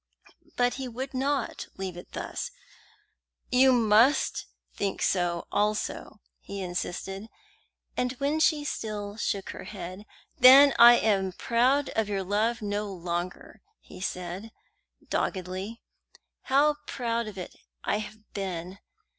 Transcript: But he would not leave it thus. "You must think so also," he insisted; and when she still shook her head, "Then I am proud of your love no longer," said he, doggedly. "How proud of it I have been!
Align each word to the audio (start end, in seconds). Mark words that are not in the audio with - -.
But 0.55 0.73
he 0.81 0.87
would 0.87 1.13
not 1.13 1.67
leave 1.77 1.95
it 1.95 2.13
thus. 2.13 2.49
"You 3.51 3.71
must 3.71 4.47
think 4.73 4.99
so 4.99 5.45
also," 5.51 6.21
he 6.39 6.59
insisted; 6.63 7.27
and 7.95 8.13
when 8.13 8.39
she 8.39 8.63
still 8.63 9.15
shook 9.17 9.51
her 9.51 9.65
head, 9.65 10.07
"Then 10.39 10.73
I 10.79 10.95
am 10.95 11.33
proud 11.33 11.89
of 11.89 12.09
your 12.09 12.23
love 12.23 12.63
no 12.63 12.91
longer," 12.91 13.61
said 14.01 14.45
he, 14.45 14.51
doggedly. 15.07 15.83
"How 16.49 16.77
proud 16.87 17.27
of 17.27 17.37
it 17.37 17.55
I 17.83 17.97
have 17.99 18.33
been! 18.33 18.79